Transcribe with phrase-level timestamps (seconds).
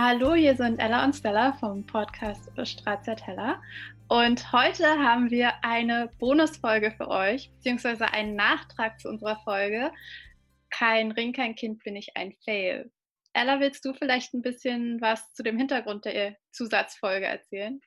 [0.00, 3.60] Hallo, hier sind Ella und Stella vom Podcast Stracciatella.
[4.06, 9.90] Und heute haben wir eine Bonusfolge für euch, beziehungsweise einen Nachtrag zu unserer Folge.
[10.70, 12.92] Kein Ring, kein Kind bin ich ein Fail.
[13.32, 17.80] Ella, willst du vielleicht ein bisschen was zu dem Hintergrund der Zusatzfolge erzählen?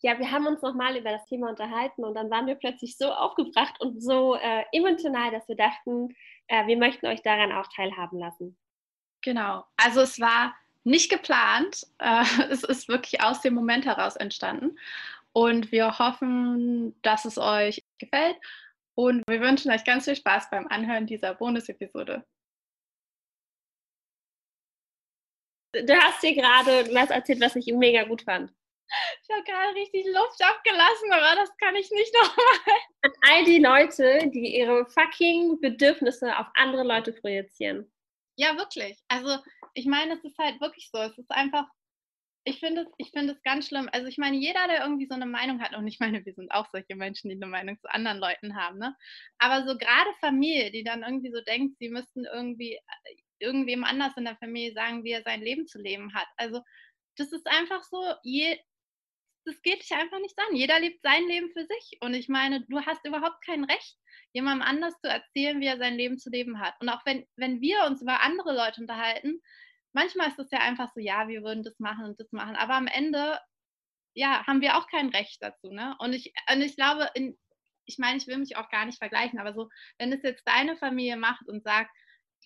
[0.00, 3.12] Ja, wir haben uns nochmal über das Thema unterhalten und dann waren wir plötzlich so
[3.12, 6.16] aufgebracht und so äh, emotional, dass wir dachten,
[6.48, 8.58] äh, wir möchten euch daran auch teilhaben lassen.
[9.22, 9.64] Genau.
[9.76, 10.52] Also es war
[10.84, 11.86] nicht geplant.
[11.98, 14.78] Äh, es ist wirklich aus dem Moment heraus entstanden.
[15.32, 18.36] Und wir hoffen, dass es euch gefällt.
[18.94, 22.24] Und wir wünschen euch ganz viel Spaß beim Anhören dieser Bonus-Episode.
[25.72, 28.52] Du hast dir gerade was erzählt, was ich mega gut fand.
[29.22, 32.76] Ich habe gerade richtig Luft abgelassen, aber das kann ich nicht nochmal.
[33.02, 37.90] An all die Leute, die ihre fucking Bedürfnisse auf andere Leute projizieren.
[38.36, 38.98] Ja, wirklich.
[39.08, 39.38] Also
[39.74, 40.98] ich meine, es ist halt wirklich so.
[40.98, 41.66] Es ist einfach,
[42.44, 43.88] ich finde es, ich es ganz schlimm.
[43.92, 46.50] Also ich meine, jeder, der irgendwie so eine Meinung hat, und ich meine, wir sind
[46.52, 48.96] auch solche Menschen, die eine Meinung zu anderen Leuten haben, ne?
[49.38, 54.16] Aber so gerade Familie, die dann irgendwie so denkt, sie müssten irgendwie äh, irgendwem anders
[54.16, 56.26] in der Familie sagen, wie er sein Leben zu leben hat.
[56.36, 56.62] Also
[57.16, 58.58] das ist einfach so, je,
[59.44, 60.56] das geht dich einfach nicht an.
[60.56, 61.98] Jeder lebt sein Leben für sich.
[62.00, 63.96] Und ich meine, du hast überhaupt kein Recht,
[64.32, 66.74] jemandem anders zu erzählen, wie er sein Leben zu leben hat.
[66.80, 69.40] Und auch wenn, wenn wir uns über andere Leute unterhalten,
[69.92, 72.56] manchmal ist es ja einfach so, ja, wir würden das machen und das machen.
[72.56, 73.38] Aber am Ende,
[74.14, 75.70] ja, haben wir auch kein Recht dazu.
[75.70, 75.94] Ne?
[75.98, 77.38] Und, ich, und ich glaube, in,
[77.86, 79.68] ich meine, ich will mich auch gar nicht vergleichen, aber so,
[79.98, 81.90] wenn es jetzt deine Familie macht und sagt,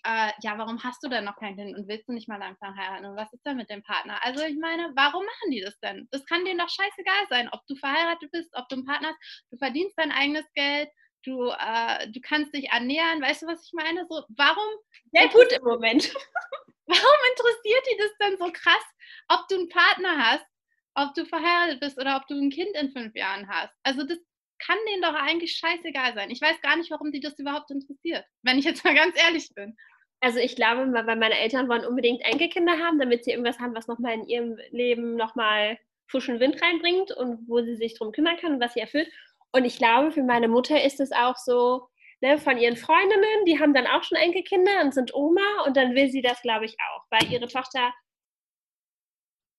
[0.04, 2.76] äh, ja, warum hast du denn noch kein Kind und willst du nicht mal langsam
[2.76, 4.22] heiraten und was ist denn mit dem Partner?
[4.24, 6.06] Also ich meine, warum machen die das denn?
[6.10, 9.46] Das kann denen doch scheißegal sein, ob du verheiratet bist, ob du einen Partner hast,
[9.50, 10.88] du verdienst dein eigenes Geld,
[11.24, 14.06] du, äh, du kannst dich ernähren, weißt du, was ich meine?
[14.08, 14.68] So, warum?
[15.12, 16.14] Sehr gut im Moment.
[16.86, 18.84] warum interessiert die das denn so krass,
[19.28, 20.46] ob du einen Partner hast,
[20.94, 23.74] ob du verheiratet bist oder ob du ein Kind in fünf Jahren hast?
[23.82, 24.18] Also das
[24.58, 26.30] kann denen doch eigentlich scheißegal sein.
[26.30, 29.50] Ich weiß gar nicht, warum die das überhaupt interessiert, wenn ich jetzt mal ganz ehrlich
[29.54, 29.76] bin.
[30.20, 33.86] Also ich glaube, weil meine Eltern wollen unbedingt Enkelkinder haben, damit sie irgendwas haben, was
[33.86, 38.54] nochmal in ihrem Leben nochmal frischen Wind reinbringt und wo sie sich drum kümmern kann
[38.54, 39.08] und was sie erfüllt.
[39.52, 41.88] Und ich glaube, für meine Mutter ist es auch so,
[42.26, 45.94] ne, von ihren Freundinnen, die haben dann auch schon Enkelkinder und sind Oma und dann
[45.94, 47.92] will sie das, glaube ich, auch, weil ihre Tochter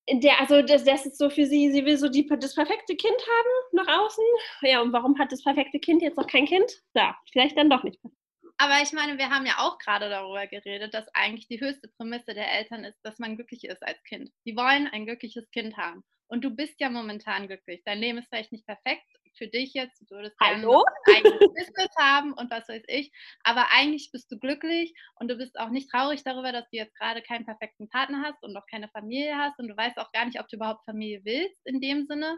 [0.09, 3.17] der, also das, das, ist so für sie, sie will so die, das perfekte Kind
[3.17, 4.23] haben nach außen.
[4.61, 6.71] Ja, und warum hat das perfekte Kind jetzt noch kein Kind?
[6.93, 7.99] Ja, vielleicht dann doch nicht.
[8.57, 12.33] Aber ich meine, wir haben ja auch gerade darüber geredet, dass eigentlich die höchste Prämisse
[12.33, 14.31] der Eltern ist, dass man glücklich ist als Kind.
[14.45, 16.03] Sie wollen ein glückliches Kind haben.
[16.27, 17.81] Und du bist ja momentan glücklich.
[17.85, 19.05] Dein Leben ist vielleicht nicht perfekt
[19.37, 20.01] für dich jetzt.
[20.01, 23.11] Du würdest gerne ein eigenes Business haben und was weiß ich.
[23.43, 26.95] Aber eigentlich bist du glücklich und du bist auch nicht traurig darüber, dass du jetzt
[26.97, 30.25] gerade keinen perfekten Partner hast und noch keine Familie hast und du weißt auch gar
[30.25, 32.37] nicht, ob du überhaupt Familie willst in dem Sinne.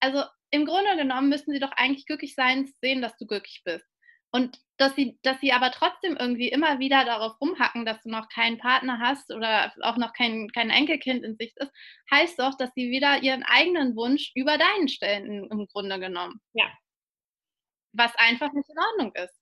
[0.00, 3.95] Also im Grunde genommen müssen sie doch eigentlich glücklich sein, sehen, dass du glücklich bist.
[4.36, 8.28] Und dass sie, dass sie aber trotzdem irgendwie immer wieder darauf rumhacken, dass du noch
[8.28, 11.72] keinen Partner hast oder auch noch kein, kein Enkelkind in Sicht ist,
[12.10, 16.42] heißt doch, dass sie wieder ihren eigenen Wunsch über deinen stellen, im Grunde genommen.
[16.52, 16.70] Ja.
[17.92, 19.40] Was einfach nicht in Ordnung ist.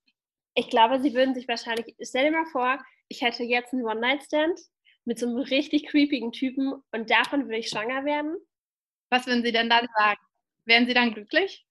[0.54, 2.78] Ich glaube, sie würden sich wahrscheinlich, stell dir mal vor,
[3.08, 4.60] ich hätte jetzt einen One-Night-Stand
[5.06, 8.36] mit so einem richtig creepigen Typen und davon würde ich schwanger werden.
[9.10, 10.20] Was würden sie denn dann sagen?
[10.66, 11.66] Wären sie dann glücklich?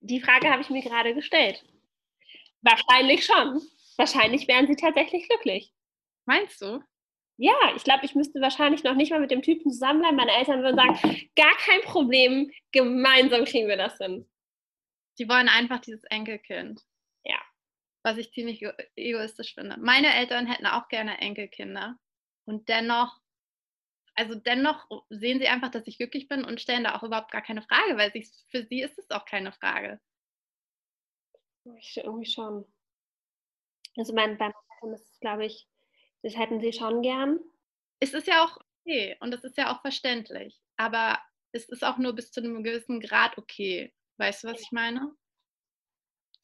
[0.00, 1.62] Die Frage habe ich mir gerade gestellt.
[2.64, 3.60] Wahrscheinlich schon.
[3.96, 5.72] Wahrscheinlich wären sie tatsächlich glücklich.
[6.24, 6.82] Meinst du?
[7.36, 10.16] Ja, ich glaube, ich müsste wahrscheinlich noch nicht mal mit dem Typen zusammenbleiben.
[10.16, 14.28] Meine Eltern würden sagen, gar kein Problem, gemeinsam kriegen wir das hin.
[15.18, 16.82] Die wollen einfach dieses Enkelkind.
[17.24, 17.38] Ja.
[18.02, 18.62] Was ich ziemlich
[18.96, 19.76] egoistisch finde.
[19.78, 21.96] Meine Eltern hätten auch gerne Enkelkinder.
[22.46, 23.20] Und dennoch,
[24.14, 27.42] also dennoch sehen sie einfach, dass ich glücklich bin und stellen da auch überhaupt gar
[27.42, 30.00] keine Frage, weil sie, für sie ist es auch keine Frage.
[31.78, 32.64] Ich irgendwie schon.
[33.96, 35.66] Also mein, beim Eltern ist es, glaube ich,
[36.22, 37.40] das hätten sie schon gern.
[38.00, 40.60] Es ist ja auch okay und es ist ja auch verständlich.
[40.76, 41.18] Aber
[41.52, 43.92] es ist auch nur bis zu einem gewissen Grad okay.
[44.16, 45.14] Weißt du, was ich meine?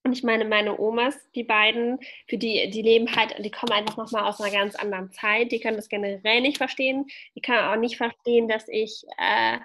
[0.03, 3.99] Und ich meine, meine Omas, die beiden, für die, die leben halt, die kommen einfach
[3.99, 5.53] nochmal aus einer ganz anderen Zeit.
[5.53, 7.07] Die können das generell nicht verstehen.
[7.35, 9.59] Die können auch nicht verstehen, dass ich, äh,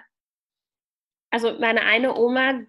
[1.30, 2.60] also meine eine Oma,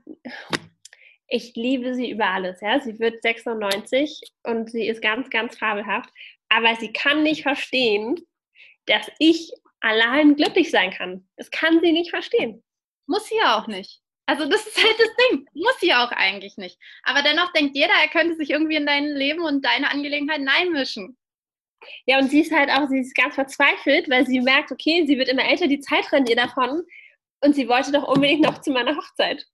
[1.28, 2.62] ich liebe sie über alles.
[2.62, 2.80] Ja?
[2.80, 6.10] Sie wird 96 und sie ist ganz, ganz fabelhaft.
[6.50, 8.16] Aber sie kann nicht verstehen,
[8.86, 9.52] dass ich
[9.82, 11.28] allein glücklich sein kann.
[11.36, 12.64] Das kann sie nicht verstehen.
[13.06, 14.02] Muss sie ja auch nicht.
[14.26, 15.48] Also das ist halt das Ding.
[15.54, 16.78] Muss sie auch eigentlich nicht.
[17.04, 21.18] Aber dennoch denkt jeder, er könnte sich irgendwie in dein Leben und deine Angelegenheiten einmischen.
[22.06, 25.18] Ja, und sie ist halt auch, sie ist ganz verzweifelt, weil sie merkt, okay, sie
[25.18, 26.84] wird immer älter, die Zeit rennt ihr davon.
[27.42, 29.46] Und sie wollte doch unbedingt noch zu meiner Hochzeit.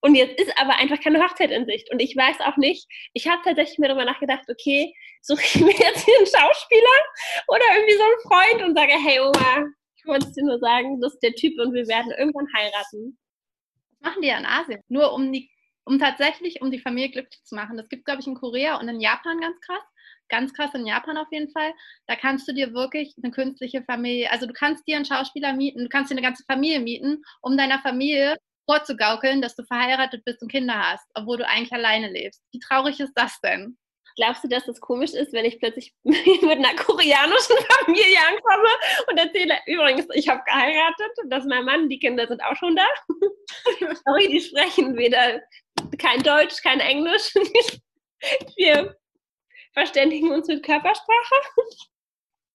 [0.00, 1.90] Und jetzt ist aber einfach keine Hochzeit in Sicht.
[1.90, 5.72] Und ich weiß auch nicht, ich habe tatsächlich mir darüber nachgedacht, okay, suche ich mir
[5.72, 6.98] jetzt hier einen Schauspieler
[7.48, 9.66] oder irgendwie so einen Freund und sage, hey Oma,
[9.96, 13.18] ich wollte dir nur sagen, das ist der Typ und wir werden irgendwann heiraten.
[13.90, 14.80] Was machen die ja in Asien?
[14.88, 15.50] Nur um die,
[15.84, 17.76] um tatsächlich, um die Familie glücklich zu machen.
[17.76, 19.82] Das gibt, glaube ich, in Korea und in Japan ganz krass.
[20.28, 21.72] Ganz krass in Japan auf jeden Fall.
[22.06, 25.84] Da kannst du dir wirklich eine künstliche Familie, also du kannst dir einen Schauspieler mieten,
[25.84, 28.36] du kannst dir eine ganze Familie mieten, um deiner Familie
[28.68, 32.42] vorzugaukeln, dass du verheiratet bist und Kinder hast, obwohl du eigentlich alleine lebst.
[32.52, 33.78] Wie traurig ist das denn?
[34.16, 38.68] Glaubst du, dass das komisch ist, wenn ich plötzlich mit einer koreanischen Familie ankomme
[39.08, 42.86] und erzähle, übrigens, ich habe geheiratet, dass mein Mann, die Kinder sind auch schon da.
[44.04, 45.40] Sorry, die sprechen weder
[45.98, 47.32] kein Deutsch, kein Englisch.
[48.56, 48.96] Wir
[49.72, 51.34] verständigen uns mit Körpersprache.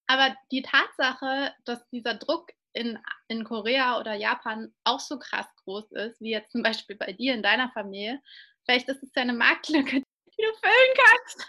[0.06, 2.98] Aber die Tatsache, dass dieser Druck in,
[3.28, 7.34] in Korea oder Japan auch so krass groß ist, wie jetzt zum Beispiel bei dir
[7.34, 8.20] in deiner Familie,
[8.64, 11.48] vielleicht ist es ja eine Marktlücke, die du füllen kannst.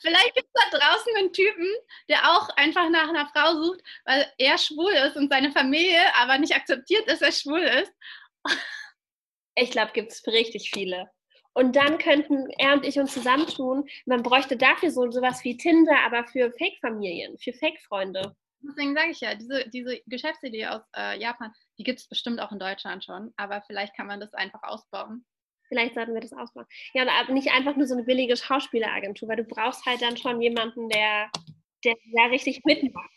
[0.00, 1.66] Vielleicht gibt es da draußen einen Typen,
[2.08, 6.38] der auch einfach nach einer Frau sucht, weil er schwul ist und seine Familie aber
[6.38, 7.92] nicht akzeptiert, dass er schwul ist.
[9.54, 11.10] Ich glaube, gibt es richtig viele.
[11.52, 13.88] Und dann könnten er und ich uns zusammentun.
[14.04, 18.36] Man bräuchte dafür so sowas wie Tinder, aber für Fake-Familien, für Fake-Freunde.
[18.68, 22.52] Deswegen sage ich ja, diese, diese Geschäftsidee aus äh, Japan, die gibt es bestimmt auch
[22.52, 25.24] in Deutschland schon, aber vielleicht kann man das einfach ausbauen.
[25.68, 26.66] Vielleicht sollten wir das ausbauen.
[26.94, 30.40] Ja, aber nicht einfach nur so eine billige Schauspieleragentur, weil du brauchst halt dann schon
[30.40, 31.30] jemanden, der,
[31.84, 33.10] der da richtig mitmacht.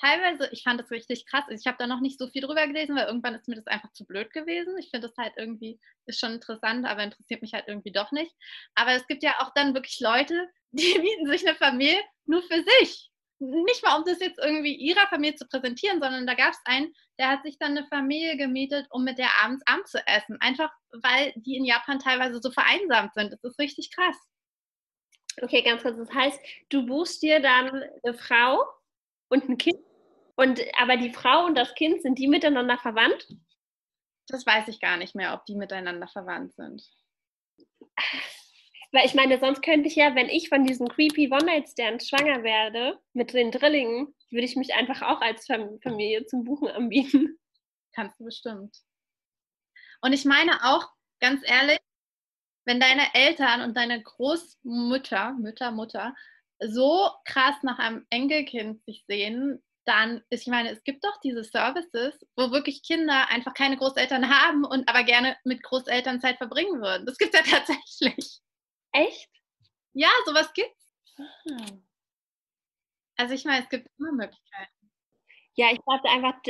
[0.00, 1.44] Teilweise, ich fand das richtig krass.
[1.50, 3.92] Ich habe da noch nicht so viel drüber gelesen, weil irgendwann ist mir das einfach
[3.92, 4.76] zu blöd gewesen.
[4.78, 8.34] Ich finde das halt irgendwie, ist schon interessant, aber interessiert mich halt irgendwie doch nicht.
[8.74, 12.64] Aber es gibt ja auch dann wirklich Leute, die mieten sich eine Familie nur für
[12.80, 13.11] sich
[13.42, 16.94] nicht mal, um das jetzt irgendwie ihrer Familie zu präsentieren, sondern da gab es einen,
[17.18, 20.36] der hat sich dann eine Familie gemietet, um mit der abends Abend zu essen.
[20.40, 23.32] Einfach, weil die in Japan teilweise so vereinsamt sind.
[23.32, 24.16] Das ist richtig krass.
[25.40, 25.96] Okay, ganz kurz.
[25.96, 28.64] Das heißt, du buchst dir dann eine Frau
[29.28, 29.78] und ein Kind.
[30.36, 33.28] Und, aber die Frau und das Kind, sind die miteinander verwandt?
[34.28, 36.82] Das weiß ich gar nicht mehr, ob die miteinander verwandt sind.
[38.92, 43.00] Weil ich meine, sonst könnte ich ja, wenn ich von diesen creepy One-Night-Stands schwanger werde,
[43.14, 47.38] mit den Drillingen, würde ich mich einfach auch als Familie zum Buchen anbieten.
[47.94, 48.76] Kannst du bestimmt.
[50.02, 50.88] Und ich meine auch,
[51.20, 51.78] ganz ehrlich,
[52.64, 56.14] wenn deine Eltern und deine Großmutter, Mütter, Mutter,
[56.60, 61.42] so krass nach einem Enkelkind sich sehen, dann ist, ich meine, es gibt doch diese
[61.42, 66.80] Services, wo wirklich Kinder einfach keine Großeltern haben und aber gerne mit Großeltern Zeit verbringen
[66.80, 67.06] würden.
[67.06, 68.42] Das gibt es ja tatsächlich.
[68.92, 69.30] Echt?
[69.94, 70.94] Ja, sowas gibt's.
[73.16, 74.90] Also ich meine, es gibt immer Möglichkeiten.
[75.54, 76.40] Ja, ich glaube einfach,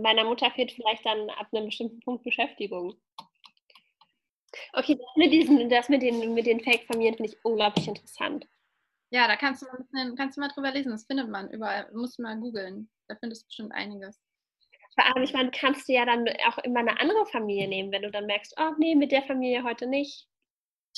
[0.00, 2.94] meiner Mutter fehlt vielleicht dann ab einem bestimmten Punkt Beschäftigung.
[4.72, 8.46] Okay, das mit, diesen, das mit den, mit den Fake-Familien finde ich unglaublich interessant.
[9.10, 10.92] Ja, da kannst du, mal bisschen, kannst du mal drüber lesen.
[10.92, 11.90] Das findet man überall.
[11.92, 12.90] Musst du mal googeln.
[13.06, 14.20] Da findest du bestimmt einiges.
[14.94, 18.02] Vor allem, ich meine, kannst du ja dann auch immer eine andere Familie nehmen, wenn
[18.02, 20.26] du dann merkst, oh nee, mit der Familie heute nicht.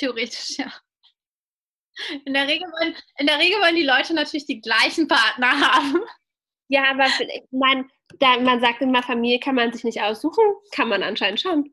[0.00, 0.73] Theoretisch, ja.
[2.24, 6.01] In der, Regel wollen, in der Regel wollen die Leute natürlich die gleichen Partner haben.
[6.69, 7.86] Ja, aber ich meine,
[8.43, 10.43] man sagt immer, Familie kann man sich nicht aussuchen.
[10.74, 11.70] Kann man anscheinend schon.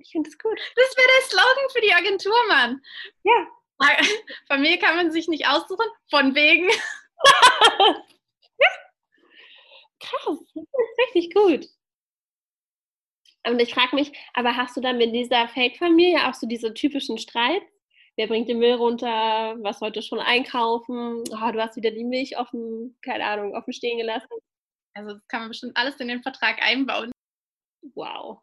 [0.00, 0.56] Ich finde das gut.
[0.76, 2.80] Das wäre der Slogan für die Agentur, Mann.
[3.24, 3.48] Ja.
[4.46, 6.68] Familie kann man sich nicht aussuchen, von wegen.
[6.68, 7.96] ja.
[9.98, 11.66] Krass, das ist richtig gut.
[13.46, 17.18] Und ich frage mich, aber hast du dann mit dieser Fake-Familie auch so diese typischen
[17.18, 17.73] Streits?
[18.16, 19.56] Wer bringt den Müll runter?
[19.58, 21.24] Was heute schon einkaufen?
[21.30, 24.28] Oh, du hast wieder die Milch offen, keine Ahnung, offen stehen gelassen.
[24.94, 27.10] Also das kann man bestimmt alles in den Vertrag einbauen.
[27.94, 28.40] Wow.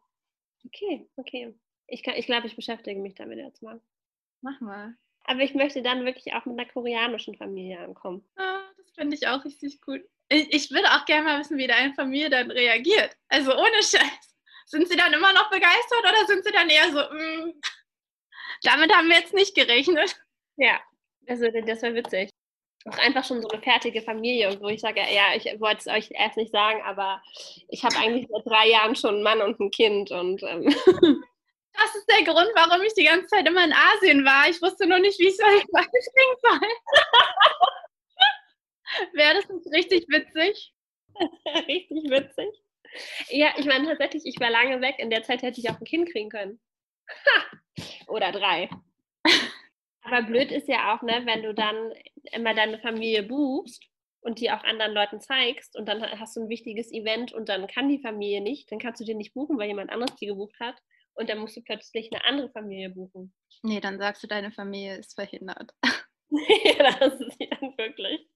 [0.66, 1.54] Okay, okay.
[1.86, 3.80] Ich, ich glaube, ich beschäftige mich damit jetzt mal.
[4.42, 4.94] Mach mal.
[5.24, 8.24] Aber ich möchte dann wirklich auch mit einer koreanischen Familie ankommen.
[8.36, 10.02] Ah, das finde ich auch richtig gut.
[10.28, 13.16] Ich, ich würde auch gerne mal wissen, wie deine Familie dann reagiert.
[13.28, 14.36] Also ohne Scheiß.
[14.66, 17.60] Sind sie dann immer noch begeistert oder sind sie dann eher so, mm,
[18.62, 20.16] damit haben wir jetzt nicht gerechnet?
[20.56, 20.80] Ja,
[21.26, 22.30] also das wäre witzig.
[22.84, 26.10] Auch einfach schon so eine fertige Familie, wo ich sage, ja, ich wollte es euch
[26.10, 27.22] erst nicht sagen, aber
[27.68, 30.74] ich habe eigentlich seit drei Jahren schon einen Mann und ein Kind und ähm.
[31.74, 34.46] Das ist der Grund, warum ich die ganze Zeit immer in Asien war.
[34.46, 36.68] Ich wusste nur nicht, wie ich es euch beibringen soll.
[39.14, 40.74] Wäre das nicht richtig witzig?
[41.68, 42.48] richtig witzig.
[43.28, 44.96] Ja, ich meine tatsächlich, ich war lange weg.
[44.98, 46.60] In der Zeit hätte ich auch ein Kind kriegen können.
[47.08, 47.61] Ha!
[48.12, 48.68] Oder drei.
[50.02, 51.92] Aber blöd ist ja auch, ne, wenn du dann
[52.32, 53.82] immer deine Familie buchst
[54.20, 57.66] und die auch anderen Leuten zeigst und dann hast du ein wichtiges Event und dann
[57.68, 60.54] kann die Familie nicht, dann kannst du die nicht buchen, weil jemand anderes die gebucht
[60.60, 60.76] hat
[61.14, 63.32] und dann musst du plötzlich eine andere Familie buchen.
[63.62, 65.72] Nee, dann sagst du, deine Familie ist verhindert.
[66.64, 68.28] ja, das ist sie dann wirklich.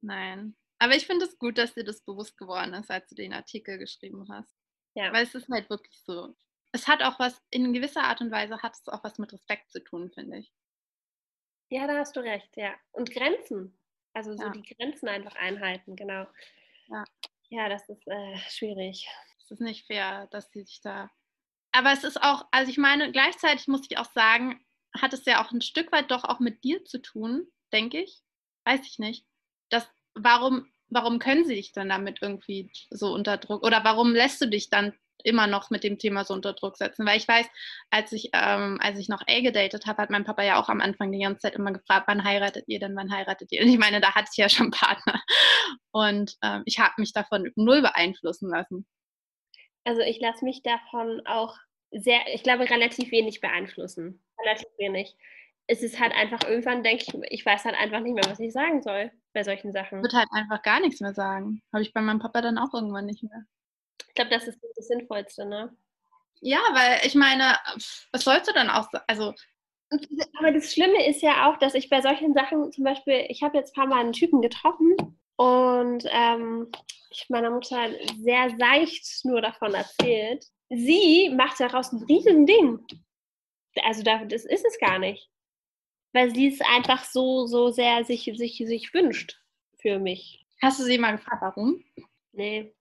[0.00, 0.56] Nein.
[0.78, 3.78] Aber ich finde es gut, dass dir das bewusst geworden ist, als du den Artikel
[3.78, 4.56] geschrieben hast.
[4.94, 5.12] Ja.
[5.12, 6.34] Weil es ist halt wirklich so.
[6.72, 9.70] Es hat auch was, in gewisser Art und Weise hat es auch was mit Respekt
[9.70, 10.52] zu tun, finde ich.
[11.68, 12.74] Ja, da hast du recht, ja.
[12.92, 13.78] Und Grenzen.
[14.14, 14.50] Also so ja.
[14.50, 16.26] die Grenzen einfach einhalten, genau.
[16.88, 17.04] Ja,
[17.48, 19.08] ja das ist äh, schwierig.
[19.38, 21.10] Es ist nicht fair, dass sie sich da.
[21.72, 24.64] Aber es ist auch, also ich meine, gleichzeitig muss ich auch sagen,
[24.94, 28.20] hat es ja auch ein Stück weit doch auch mit dir zu tun, denke ich.
[28.64, 29.24] Weiß ich nicht.
[29.70, 34.40] Das, warum, warum können sie dich dann damit irgendwie so unter Druck oder warum lässt
[34.42, 34.92] du dich dann
[35.24, 37.06] immer noch mit dem Thema so unter Druck setzen.
[37.06, 37.46] Weil ich weiß,
[37.90, 40.80] als ich, ähm, als ich noch A gedatet habe, hat mein Papa ja auch am
[40.80, 43.62] Anfang die ganze Zeit immer gefragt, wann heiratet ihr denn, wann heiratet ihr?
[43.62, 45.20] Und ich meine, da hatte ich ja schon Partner.
[45.92, 48.86] Und ähm, ich habe mich davon null beeinflussen lassen.
[49.84, 51.56] Also ich lasse mich davon auch
[51.90, 54.22] sehr, ich glaube, relativ wenig beeinflussen.
[54.40, 55.16] Relativ wenig.
[55.66, 58.52] Es ist halt einfach, irgendwann denke ich, ich weiß halt einfach nicht mehr, was ich
[58.52, 59.98] sagen soll bei solchen Sachen.
[59.98, 61.62] Ich würde halt einfach gar nichts mehr sagen.
[61.72, 63.44] Habe ich bei meinem Papa dann auch irgendwann nicht mehr.
[64.12, 65.74] Ich glaube, das ist das Sinnvollste, ne?
[66.42, 67.56] Ja, weil ich meine,
[68.12, 69.04] was sollst du dann auch sagen?
[69.06, 69.32] Also,
[70.38, 73.56] aber das Schlimme ist ja auch, dass ich bei solchen Sachen, zum Beispiel, ich habe
[73.56, 74.96] jetzt ein paar Mal einen Typen getroffen
[75.36, 76.70] und ähm,
[77.10, 77.88] ich meiner Mutter
[78.18, 80.44] sehr seicht nur davon erzählt.
[80.68, 82.84] Sie macht daraus ein riesen Ding.
[83.84, 85.30] Also das ist es gar nicht.
[86.12, 89.40] Weil sie es einfach so, so sehr sich, sich, sich wünscht
[89.80, 90.46] für mich.
[90.60, 91.82] Hast du sie mal gefragt, warum?
[92.32, 92.74] Nee.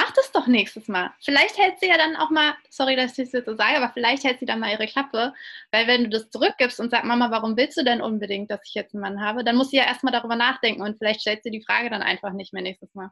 [0.00, 1.12] Mach das doch nächstes Mal.
[1.20, 3.92] Vielleicht hält sie ja dann auch mal, sorry, dass ich es jetzt so sage, aber
[3.92, 5.34] vielleicht hält sie dann mal ihre Klappe.
[5.72, 8.72] Weil wenn du das zurückgibst und sagst, Mama, warum willst du denn unbedingt, dass ich
[8.72, 11.50] jetzt einen Mann habe, dann muss sie ja erstmal darüber nachdenken und vielleicht stellt sie
[11.50, 13.10] die Frage dann einfach nicht mehr nächstes Mal.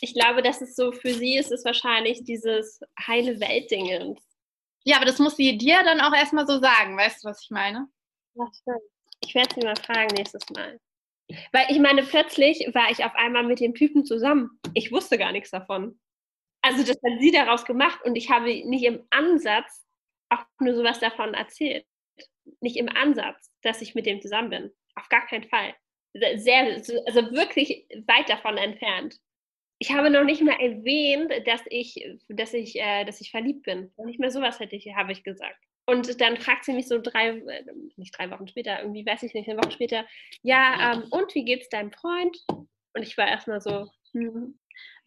[0.00, 4.20] Ich glaube, dass es so für sie ist es wahrscheinlich dieses heile Weltdingens.
[4.84, 7.50] Ja, aber das muss sie dir dann auch erstmal so sagen, weißt du, was ich
[7.50, 7.88] meine?
[8.34, 8.82] Das stimmt.
[9.24, 10.78] Ich werde sie mal fragen nächstes Mal.
[11.52, 14.58] Weil ich meine, plötzlich war ich auf einmal mit dem Typen zusammen.
[14.74, 15.98] Ich wusste gar nichts davon.
[16.62, 19.84] Also das hat sie daraus gemacht und ich habe nicht im Ansatz
[20.28, 21.84] auch nur sowas davon erzählt.
[22.60, 24.72] Nicht im Ansatz, dass ich mit dem zusammen bin.
[24.94, 25.74] Auf gar keinen Fall.
[26.36, 29.16] Sehr, also wirklich weit davon entfernt.
[29.78, 31.96] Ich habe noch nicht mal erwähnt, dass ich,
[32.28, 33.92] dass ich, äh, dass ich verliebt bin.
[34.04, 35.58] Nicht mehr sowas hätte ich, habe ich gesagt.
[35.86, 37.64] Und dann fragt sie mich so drei, äh,
[37.96, 40.04] nicht drei Wochen später, irgendwie weiß ich nicht, eine Woche später,
[40.42, 42.36] ja, ähm, und wie geht's deinem Freund?
[42.48, 44.58] Und ich war erstmal so, hm.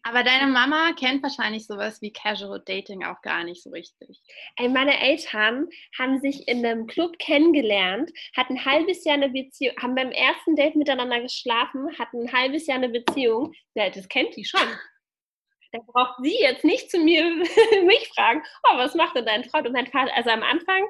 [0.08, 4.20] Aber deine Mama kennt wahrscheinlich sowas wie Casual Dating auch gar nicht so richtig.
[4.54, 5.66] Ey, meine Eltern
[5.98, 10.54] haben sich in einem Club kennengelernt, hatten ein halbes Jahr eine Beziehung, haben beim ersten
[10.54, 13.52] Date miteinander geschlafen, hatten ein halbes Jahr eine Beziehung.
[13.74, 14.68] Ja, das kennt die schon.
[15.72, 17.24] Da braucht sie jetzt nicht zu mir
[17.84, 19.66] mich fragen, oh, was macht denn dein Freund?
[19.66, 20.84] Und mein Vater, also am Anfang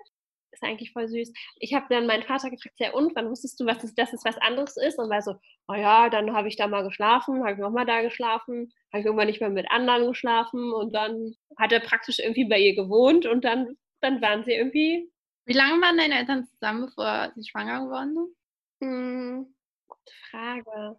[0.56, 1.32] ist eigentlich voll süß.
[1.58, 4.24] Ich habe dann meinen Vater gefragt, ja und, wann wusstest du, was das, dass es
[4.24, 4.98] was anderes ist?
[4.98, 5.36] Und war so,
[5.68, 9.06] oh ja, dann habe ich da mal geschlafen, habe ich nochmal da geschlafen, habe ich
[9.06, 13.26] irgendwann nicht mehr mit anderen geschlafen und dann hat er praktisch irgendwie bei ihr gewohnt
[13.26, 15.10] und dann, dann waren sie irgendwie.
[15.44, 18.36] Wie lange waren deine Eltern zusammen, bevor sie schwanger geworden sind?
[18.80, 19.54] Hm,
[19.86, 20.98] gute Frage.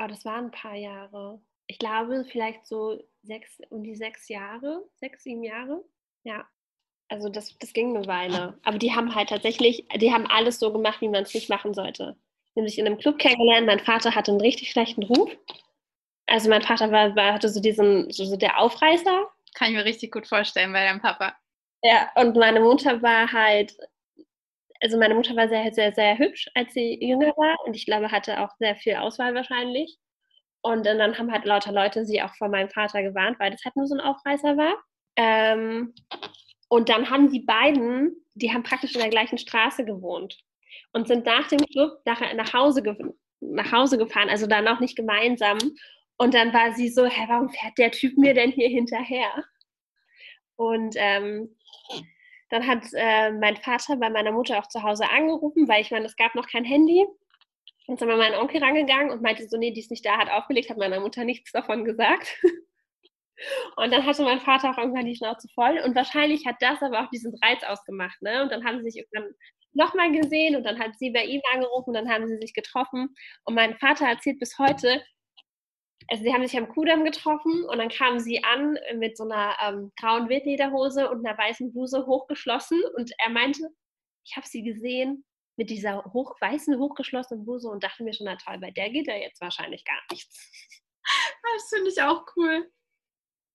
[0.00, 4.84] Oh, das waren ein paar Jahre ich glaube, vielleicht so sechs, um die sechs Jahre,
[4.96, 5.84] sechs, sieben Jahre.
[6.24, 6.46] Ja.
[7.08, 8.58] Also das, das ging eine Weile.
[8.64, 11.74] Aber die haben halt tatsächlich, die haben alles so gemacht, wie man es nicht machen
[11.74, 12.16] sollte.
[12.54, 13.66] Sich in einem Club kennengelernt.
[13.66, 15.30] Mein Vater hatte einen richtig schlechten Ruf.
[16.26, 19.28] Also mein Vater war, war hatte so diesen, so, so der Aufreißer.
[19.54, 21.34] Kann ich mir richtig gut vorstellen bei deinem Papa.
[21.82, 23.76] Ja, und meine Mutter war halt,
[24.80, 27.56] also meine Mutter war sehr, sehr, sehr hübsch, als sie jünger war.
[27.66, 29.98] Und ich glaube, hatte auch sehr viel Auswahl wahrscheinlich.
[30.64, 33.76] Und dann haben halt lauter Leute sie auch vor meinem Vater gewarnt, weil das halt
[33.76, 34.74] nur so ein Aufreißer war.
[35.14, 35.92] Ähm,
[36.68, 40.38] und dann haben die beiden, die haben praktisch in der gleichen Straße gewohnt
[40.94, 42.82] und sind nach dem Club nach, nach, Hause,
[43.40, 45.58] nach Hause gefahren, also dann auch nicht gemeinsam.
[46.16, 49.44] Und dann war sie so, hä, warum fährt der Typ mir denn hier hinterher?
[50.56, 51.54] Und ähm,
[52.48, 56.06] dann hat äh, mein Vater bei meiner Mutter auch zu Hause angerufen, weil ich meine,
[56.06, 57.04] es gab noch kein Handy.
[57.86, 60.30] Und dann war mein Onkel rangegangen und meinte so, nee, die ist nicht da, hat
[60.30, 62.40] aufgelegt, hat meiner Mutter nichts davon gesagt.
[63.76, 65.80] Und dann hatte mein Vater auch irgendwann die Schnauze voll.
[65.84, 68.22] Und wahrscheinlich hat das aber auch diesen Reiz ausgemacht.
[68.22, 68.42] Ne?
[68.42, 69.34] Und dann haben sie sich irgendwann
[69.72, 73.14] nochmal gesehen und dann hat sie bei ihm angerufen und dann haben sie sich getroffen.
[73.44, 75.02] Und mein Vater erzählt bis heute,
[76.08, 79.56] also sie haben sich am Kudamm getroffen und dann kamen sie an mit so einer
[79.62, 83.68] ähm, grauen Wildlederhose und einer weißen Bluse hochgeschlossen und er meinte,
[84.24, 85.24] ich habe sie gesehen
[85.56, 89.06] mit dieser hoch, weißen, hochgeschlossenen Hose und dachte mir schon, na toll, bei der geht
[89.06, 90.50] ja jetzt wahrscheinlich gar nichts.
[91.56, 92.72] Das finde ich auch cool.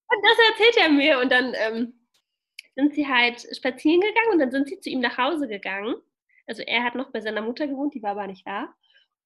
[0.07, 1.19] Und das erzählt er mir.
[1.19, 2.07] Und dann ähm,
[2.75, 5.95] sind sie halt spazieren gegangen und dann sind sie zu ihm nach Hause gegangen.
[6.47, 8.73] Also er hat noch bei seiner Mutter gewohnt, die war aber nicht da.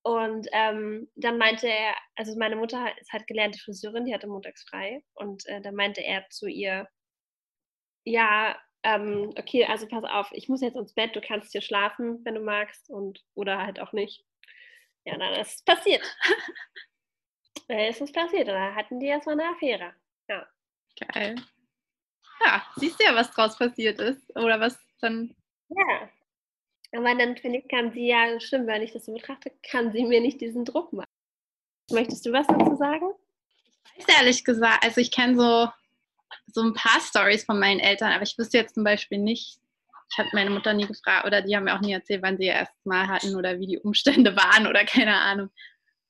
[0.03, 4.63] Und ähm, dann meinte er, also meine Mutter ist halt gelernte Friseurin, die hatte montags
[4.69, 5.03] frei.
[5.13, 6.87] Und äh, dann meinte er zu ihr,
[8.03, 12.23] ja, ähm, okay, also pass auf, ich muss jetzt ins Bett, du kannst hier schlafen,
[12.25, 14.25] wenn du magst, und oder halt auch nicht.
[15.05, 16.03] Ja, dann ist es passiert.
[17.67, 18.47] dann ist es passiert.
[18.47, 19.93] Und dann hatten die erstmal eine Affäre.
[20.29, 20.47] Ja.
[20.99, 21.35] Geil.
[22.43, 24.29] Ja, siehst du ja, was draus passiert ist.
[24.35, 25.35] Oder was dann.
[25.69, 26.09] Ja.
[26.93, 30.03] Aber dann finde ich, kann sie ja, stimmt, wenn ich das so betrachte, kann sie
[30.03, 31.09] mir nicht diesen Druck machen.
[31.91, 33.13] Möchtest du was dazu sagen?
[33.97, 35.69] Ich weiß ehrlich gesagt, also ich kenne so,
[36.47, 39.59] so ein paar Stories von meinen Eltern, aber ich wüsste jetzt zum Beispiel nicht,
[40.11, 42.45] ich habe meine Mutter nie gefragt oder die haben mir auch nie erzählt, wann sie
[42.45, 45.49] ihr erstes Mal hatten oder wie die Umstände waren oder keine Ahnung.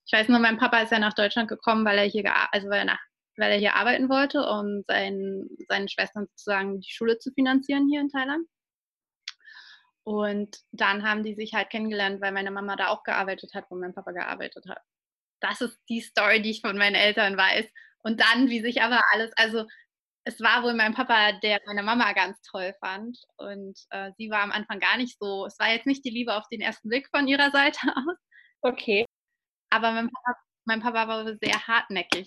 [0.05, 2.79] Ich weiß nur, mein Papa ist ja nach Deutschland gekommen, weil er hier, also weil
[2.79, 2.99] er nach
[3.37, 8.01] weil er hier arbeiten wollte, um seinen, seinen Schwestern sozusagen die Schule zu finanzieren hier
[8.01, 8.47] in Thailand.
[10.03, 13.75] Und dann haben die sich halt kennengelernt, weil meine Mama da auch gearbeitet hat, wo
[13.75, 14.79] mein Papa gearbeitet hat.
[15.39, 17.65] Das ist die Story, die ich von meinen Eltern weiß.
[18.03, 19.65] Und dann, wie sich aber alles, also
[20.25, 23.17] es war wohl mein Papa, der meine Mama ganz toll fand.
[23.37, 26.35] Und äh, sie war am Anfang gar nicht so, es war jetzt nicht die Liebe
[26.35, 28.17] auf den ersten Blick von ihrer Seite aus.
[28.61, 29.05] Okay.
[29.69, 32.25] Aber mein Papa, mein Papa war sehr hartnäckig.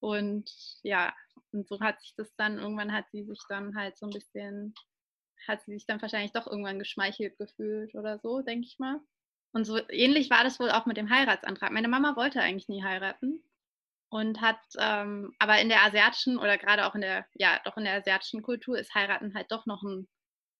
[0.00, 0.50] Und
[0.82, 1.12] ja,
[1.52, 4.74] und so hat sich das dann, irgendwann hat sie sich dann halt so ein bisschen,
[5.46, 9.00] hat sie sich dann wahrscheinlich doch irgendwann geschmeichelt gefühlt oder so, denke ich mal.
[9.52, 11.72] Und so ähnlich war das wohl auch mit dem Heiratsantrag.
[11.72, 13.42] Meine Mama wollte eigentlich nie heiraten
[14.10, 17.84] und hat, ähm, aber in der asiatischen oder gerade auch in der, ja, doch in
[17.84, 20.08] der asiatischen Kultur ist heiraten halt doch noch ein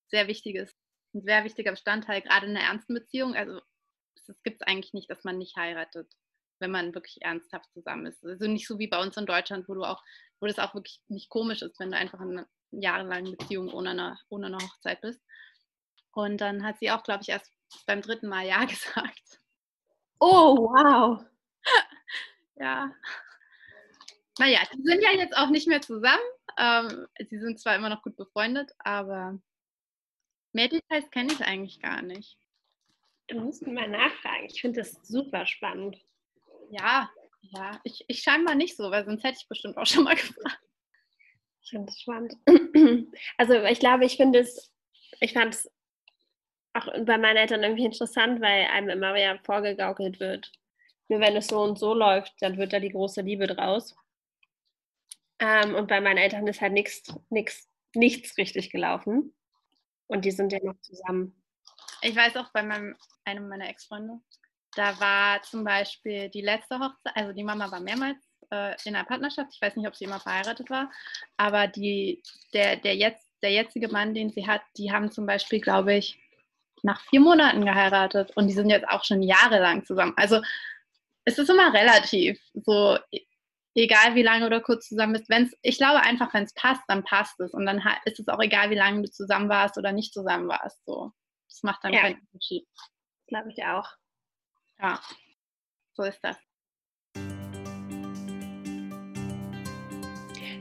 [0.08, 0.74] sehr wichtiges,
[1.14, 3.34] ein sehr wichtiger Bestandteil, gerade in einer ernsten Beziehung.
[3.34, 3.60] Also
[4.28, 6.08] es gibt es eigentlich nicht, dass man nicht heiratet
[6.60, 8.24] wenn man wirklich ernsthaft zusammen ist.
[8.24, 10.02] Also nicht so wie bei uns in Deutschland, wo du auch,
[10.40, 13.90] wo das auch wirklich nicht komisch ist, wenn du einfach in einer jahrelangen Beziehung ohne
[13.90, 15.20] eine, ohne eine Hochzeit bist.
[16.12, 17.50] Und dann hat sie auch, glaube ich, erst
[17.86, 19.40] beim dritten Mal Ja gesagt.
[20.20, 21.24] Oh, wow.
[22.56, 22.92] ja.
[24.40, 26.22] Naja, die sind ja jetzt auch nicht mehr zusammen.
[26.56, 29.38] Ähm, sie sind zwar immer noch gut befreundet, aber
[30.52, 32.38] mehr Details kenne ich eigentlich gar nicht.
[33.28, 34.46] Du musst mal nachfragen.
[34.46, 35.98] Ich finde das super spannend.
[36.70, 37.10] Ja,
[37.42, 40.58] ja, ich, ich scheinbar nicht so, weil sonst hätte ich bestimmt auch schon mal gefragt.
[41.60, 42.34] Ich finde es spannend.
[43.36, 44.72] Also ich glaube, ich finde es,
[45.20, 45.70] ich fand es
[46.72, 50.50] auch bei meinen Eltern irgendwie interessant, weil einem immer mehr vorgegaukelt wird.
[51.08, 53.94] Nur wenn es so und so läuft, dann wird da die große Liebe draus.
[55.40, 59.34] Ähm, und bei meinen Eltern ist halt nichts, nichts, nichts richtig gelaufen.
[60.06, 61.42] Und die sind ja noch zusammen.
[62.02, 64.20] Ich weiß auch bei meinem, einem meiner Ex-Freunde,
[64.76, 68.18] da war zum Beispiel die letzte Hochzeit, also die Mama war mehrmals
[68.50, 69.50] äh, in einer Partnerschaft.
[69.52, 70.90] Ich weiß nicht, ob sie immer verheiratet war,
[71.36, 72.22] aber die,
[72.54, 76.20] der, der, jetzt, der jetzige Mann, den sie hat, die haben zum Beispiel, glaube ich,
[76.82, 80.14] nach vier Monaten geheiratet und die sind jetzt auch schon jahrelang zusammen.
[80.16, 80.40] Also
[81.24, 82.98] es ist immer relativ, so
[83.74, 85.28] egal wie lange oder kurz zusammen bist.
[85.28, 88.40] Wenn's, ich glaube einfach, wenn es passt, dann passt es und dann ist es auch
[88.40, 90.84] egal, wie lange du zusammen warst oder nicht zusammen warst.
[90.84, 91.12] So,
[91.48, 92.00] das macht dann ja.
[92.00, 92.66] keinen Unterschied.
[93.28, 93.88] Glaube ich auch.
[94.80, 95.00] Ja,
[95.94, 96.36] so ist das.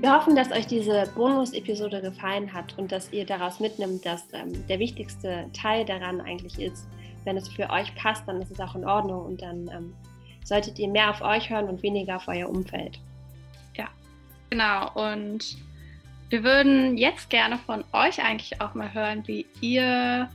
[0.01, 4.65] Wir hoffen, dass euch diese Bonus-Episode gefallen hat und dass ihr daraus mitnimmt, dass ähm,
[4.67, 6.87] der wichtigste Teil daran eigentlich ist,
[7.25, 9.95] wenn es für euch passt, dann ist es auch in Ordnung und dann ähm,
[10.43, 12.99] solltet ihr mehr auf euch hören und weniger auf euer Umfeld.
[13.75, 13.87] Ja,
[14.49, 14.91] genau.
[14.93, 15.57] Und
[16.29, 20.29] wir würden jetzt gerne von euch eigentlich auch mal hören, wie ihr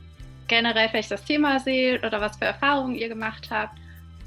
[0.47, 3.77] generell vielleicht das Thema seht oder was für Erfahrungen ihr gemacht habt.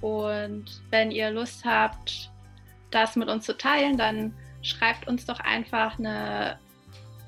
[0.00, 2.30] Und wenn ihr Lust habt,
[2.90, 6.58] das mit uns zu teilen, dann schreibt uns doch einfach eine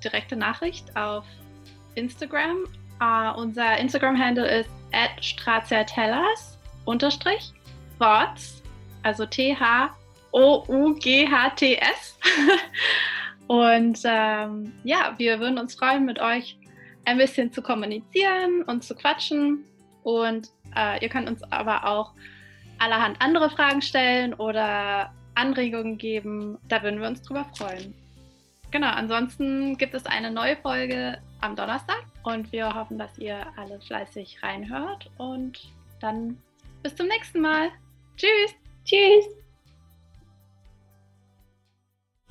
[0.02, 1.24] direkte Nachricht auf
[1.94, 2.64] Instagram.
[3.02, 5.10] Uh, unser Instagram-Handle ist at
[6.84, 7.52] unterstrich
[8.00, 8.62] Thoughts,
[9.02, 9.94] also T-H-O-U-G-H-T-S.
[13.46, 16.56] Und ähm, ja, wir würden uns freuen, mit euch
[17.04, 19.64] ein bisschen zu kommunizieren und zu quatschen.
[20.04, 22.12] Und äh, ihr könnt uns aber auch
[22.78, 26.58] allerhand andere Fragen stellen oder Anregungen geben.
[26.68, 27.92] Da würden wir uns drüber freuen.
[28.70, 33.80] Genau, ansonsten gibt es eine neue Folge am Donnerstag und wir hoffen, dass ihr alle
[33.80, 36.40] fleißig reinhört und dann
[36.82, 37.70] bis zum nächsten Mal.
[38.20, 38.54] Tschüss.
[38.84, 39.39] Tschüss.